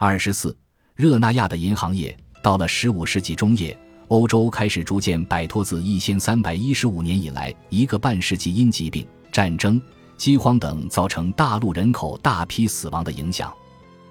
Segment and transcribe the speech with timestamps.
[0.00, 0.56] 二十四，
[0.94, 9.82] 热那亚的银行业到了十五世纪中叶，欧洲开始逐渐摆脱自一千三百一十五年以来一个半世纪因疾病、战争、
[10.16, 13.52] 饥荒等造成大陆人口大批死亡的影响。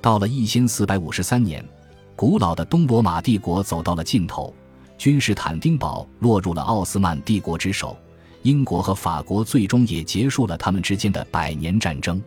[0.00, 1.68] 到了一千四百五十三年，
[2.14, 4.54] 古老的东罗马帝国走到了尽头，
[4.96, 7.98] 君士坦丁堡落入了奥斯曼帝国之手，
[8.42, 12.22] 英国和法国最终也结束了他们之间的百年战争。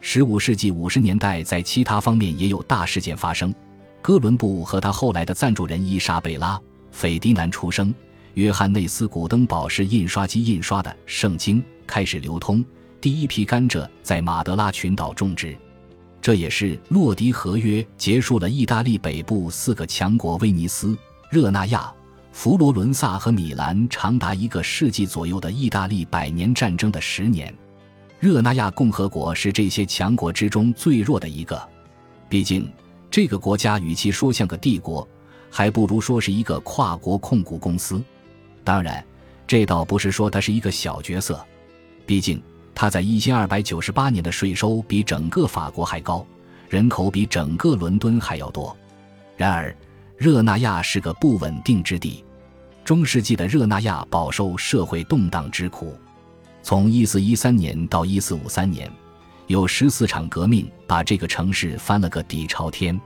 [0.00, 3.54] 十五世纪五十年代，在其他方面也有大事件发生。
[4.00, 6.56] 哥伦布和他后来的赞助人伊莎贝拉·
[6.92, 7.92] 斐迪南出生，
[8.34, 12.64] 约翰内斯·古登堡式印刷机印刷的《圣经》开始流通，
[13.00, 15.56] 第一批甘蔗在马德拉群岛种植。
[16.22, 20.96] 这也是洛迪合约结束了意大利北部四个强国威尼斯、
[21.30, 21.92] 热那亚、
[22.32, 27.52] 佛罗伦萨和米兰长达一个世纪左右的意大利百年战争的十年。
[28.18, 31.60] 热那亚共和国是这些强国之中最弱的一个，
[32.28, 32.70] 毕竟
[33.10, 35.06] 这个国家与其说像个帝国，
[35.50, 38.02] 还不如说是一个跨国控股公司。
[38.64, 39.04] 当然，
[39.46, 41.44] 这倒不是说它是一个小角色，
[42.04, 42.42] 毕竟。
[42.78, 46.26] 他在一千二百九十八年的税收比整个法国还高，
[46.68, 48.76] 人口比整个伦敦还要多。
[49.34, 49.74] 然而，
[50.18, 52.22] 热那亚是个不稳定之地。
[52.84, 55.96] 中世纪的热那亚饱受社会动荡之苦。
[56.66, 58.90] 从一四一三年到一四五三年，
[59.46, 63.00] 有十四场革命把这个城市翻了个底朝天。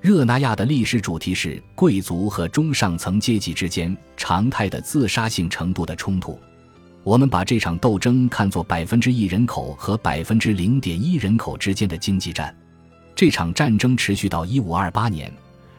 [0.00, 6.40] 热那亚的历史主题是贵族和中上层阶级之间常态的自杀性程度的冲突。
[7.02, 12.56] 我们把这场斗争看作百分之一人口和百分之零点一人口之间的经济战。
[13.14, 15.30] 这场战争持续到一五二八年，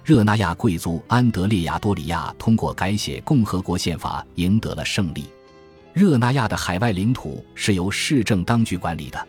[0.03, 5.25] 热那亚贵族安德烈亚多里亚通过改写共和国宪法赢得了胜利。
[5.95, 9.27] 热那亚的海外领土是由市政当局管理的。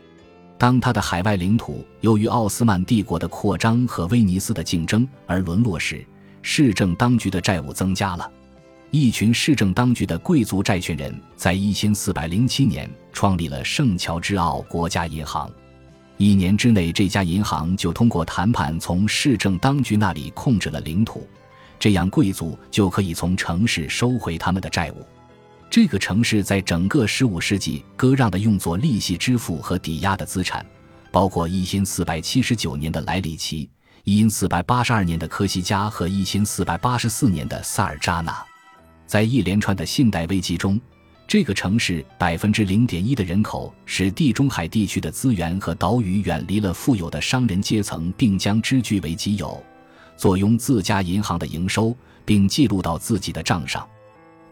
[0.59, 6.05] 当他的海外领土由于奥斯曼帝国的扩张和威尼斯的竞争而沦落时，
[6.43, 8.29] 市政当局的债务增加了。
[8.91, 15.49] 一群市政当局的贵族债权人在一千四百零七年创立了圣乔治奥国家银行。
[16.17, 21.29] 一年之内，这家银行就通过谈判从市政当局那里控制了领土，
[21.79, 25.07] 这样贵族就可以从城市收回他们的债务。
[25.77, 30.65] 这个城市在整个十五世纪割让的用作利息支付和抵押的资产，
[31.13, 33.69] 包括一千四百七十九年的莱里奇、
[34.05, 38.43] 一千四百八十二年的科西嘉和一千四百八十四年的萨尔扎纳。
[39.07, 40.81] 在一连串的信贷危机中，
[41.29, 49.63] 这个城市百分之零点一的人口使地中海地区的资源和岛屿远离了富有的商人阶层，并将之据为己有，
[50.17, 51.95] 坐拥自家银行的营收，
[52.25, 53.87] 并记录到自己的账上。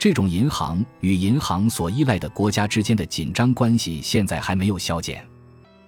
[0.04, 5.26] 这种银行与银行所依赖的国家之间的紧张关系现在还没有消减。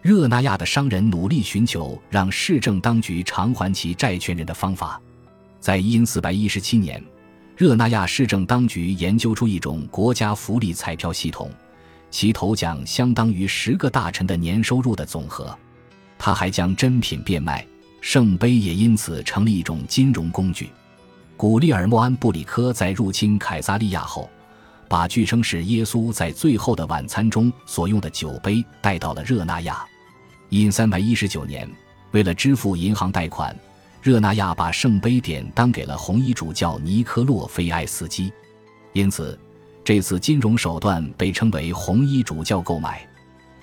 [0.01, 4.99] 热那亚的商人努力寻求让市政当局偿还其债权人的方法，
[5.61, 7.05] 在一四百一十七年。
[7.59, 11.51] 热那亚市政当局研究出一种国家福利彩票系统，
[12.11, 15.55] 其头奖相当于十个大臣的年收入的总和。
[16.19, 17.67] 他还将珍品变卖，
[18.01, 20.71] 圣杯也因此成了一种金融工具。
[21.37, 24.31] 古利尔莫安布里科在入侵凯撒利亚后，
[24.89, 29.85] 把据称是耶稣在最后的晚餐中所用的酒杯带到了热那亚。
[30.49, 31.69] 因三百一十九年，
[32.13, 33.55] 为了支付银行贷款。
[34.01, 38.33] 热那亚把圣杯典当给了红衣主教尼科洛菲埃斯基，
[38.93, 39.37] 因此
[39.85, 43.05] 这次金融手段被称为红衣主教购买。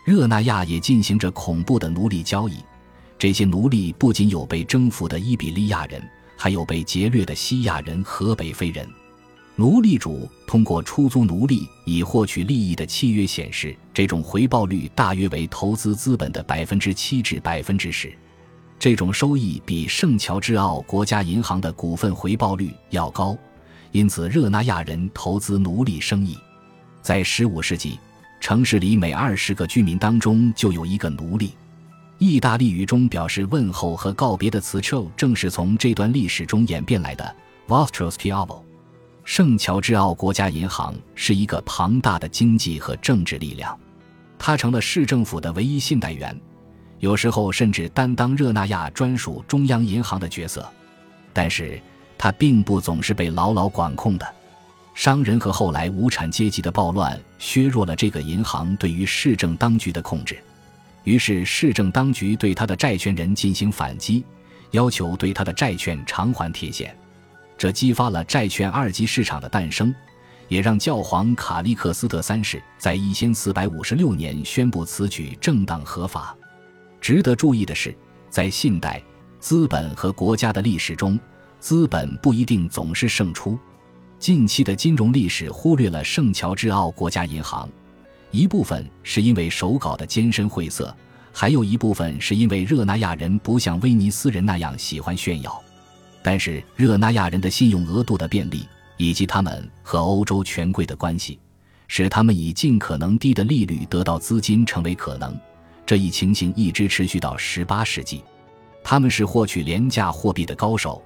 [0.06, 2.58] 热那亚也进行着恐怖的奴隶交易，
[3.18, 6.04] 这些奴隶不仅有被征服的伊比利亚人，
[6.38, 8.88] 还有被劫掠的西亚人和北非人。
[9.56, 18.12] 奴隶主通过出租奴隶以获取利益的契约显示，这种回报率大约为投资资本的百分之七至百分之十。
[18.80, 23.38] 这种收益比圣乔治奥国家银行的股份回报率要高，
[23.92, 26.36] 因此热那亚人投资奴隶生意。
[27.02, 28.00] 在15世纪，
[28.42, 31.54] 城市里每20个居民当中就有一个奴隶。
[32.24, 37.36] 意大利语中表示问候和告别的词 “ciao” 正是从这段历史中演变来的。
[37.68, 38.62] Vostro Schiavo，
[39.26, 43.78] 圣乔治奥国家银行是一个庞大的经济和政治力量，
[44.40, 46.40] 它成了市政府的唯一信贷员。
[47.00, 50.66] 有时候甚至担当热那亚专属中央银行的角色，
[51.34, 51.78] 但是
[52.18, 54.26] 他并不总是被牢牢管控的。
[54.94, 60.42] 商人和后来无产阶级的暴乱削弱了这个银行对于市政当局的控制，
[61.04, 64.26] 于是市政当局对他的债权人进行反击，
[64.72, 66.98] 要求对他的债券偿还贴现，
[67.58, 69.94] 这激发了债券二级市场的诞生，
[70.48, 76.36] 也让教皇卡利克斯特三世在一千四百五十六年宣布此举正当合法。
[77.02, 77.94] 值得注意的是，
[78.30, 79.04] 在信贷、
[79.40, 81.20] 资本和国家的历史中，
[81.60, 83.60] 资本不一定总是胜出。
[84.20, 87.70] 近期的金融历史忽略了圣乔治奥国家银行，
[88.34, 90.94] 一部分是因为手稿的艰深晦涩，
[91.32, 95.62] 还有一部分是因为热那亚人不像威尼斯人那样喜欢炫耀。
[96.24, 101.38] 但是热那亚人的信用额度的便利，以及他们和欧洲权贵的关系，
[101.88, 105.40] 使他们以尽可能低的利率得到资金成为可能。
[105.86, 108.24] 这一情形一直持续到十八世纪。
[108.84, 111.00] 他们是获取廉价货币的高手，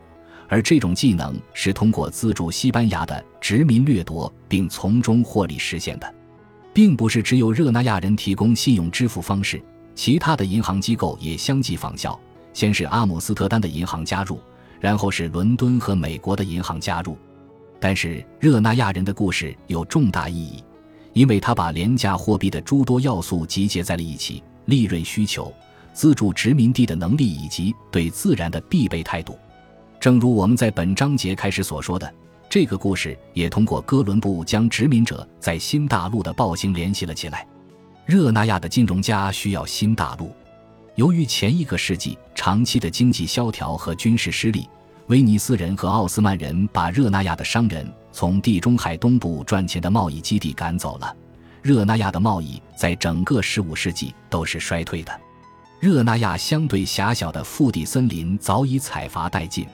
[0.47, 6.15] 而这种技能是通过资助西班牙的殖民掠夺并从中获利实现的，
[6.77, 9.59] 并不是只有热那亚人提供信用支付方式，
[9.95, 12.19] 其他的银行机构也相继仿效。
[12.53, 14.39] 先是阿姆斯特丹的银行加入，
[14.79, 17.17] 然后是伦敦和美国的银行加入。
[17.79, 20.63] 但是热那亚人的故事有重大意义，
[21.13, 25.51] 因为他把廉价货币的诸多要素集结在了一起：利润需求。
[25.93, 29.35] 资助殖民地的能力以及对自然的必备态度，
[29.99, 32.13] 正如我们在本章节开始所说的，
[32.49, 37.45] 这个故事也通过哥伦布将殖民者在新大陆的暴行联系了起来。
[38.05, 40.33] 热那亚的金融家需要新大陆，
[40.95, 44.67] 由于前一个世纪长期的经济萧条和军事失利，
[45.07, 51.13] 威尼斯人和奥斯曼人把热那亚的商人从地中海东部赚钱的贸易基地赶走了。
[51.61, 55.11] 热那亚的贸易在整个15世纪都是衰退的。
[55.81, 59.67] 热那亚相对狭小的腹地森林早已采伐殆尽，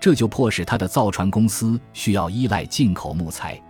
[0.00, 3.60] 这就迫使他的造船公司需要依赖进口木材。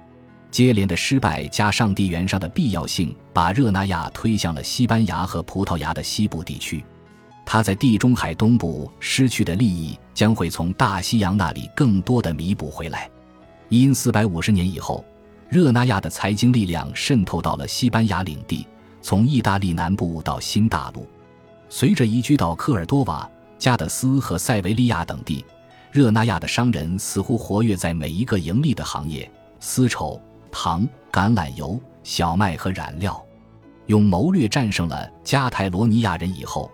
[0.50, 6.84] 接连的失败加上地缘上的必要性，把热那亚推向了西班牙和葡萄牙的西部地区。
[7.44, 13.10] 他在地中海东部失去的利益将会从大西洋那里更多的弥补回来。
[13.68, 15.04] 因四百五十年以后，
[15.50, 18.66] 热那亚的财经力量渗透到了西班牙领地，
[19.02, 21.06] 从意大利南部到新大陆。
[21.68, 25.44] 随着移居到科尔多瓦、加的斯和塞维利亚等地，
[25.90, 30.20] 热那亚的商人似乎活跃在每一个盈利的行业：丝绸、
[30.50, 33.20] 糖、橄榄油、小麦和染料。
[33.86, 36.70] 用谋略战胜了加泰罗尼亚人以后，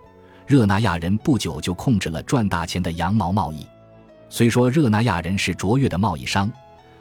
[0.49, 3.65] 热那亚人不久就控制了赚大钱的羊毛贸易。
[4.29, 6.51] 虽说热那亚人是卓越的贸易商，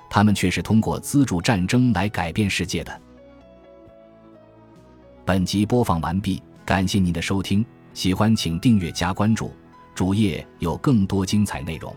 [0.07, 3.01] 他们却是通过资助战争来改变世界的。
[5.25, 7.65] 本集播放完毕，感谢您的收听。
[7.95, 9.51] 喜欢请订阅加关注，
[9.95, 11.93] 主页有更多精彩内容。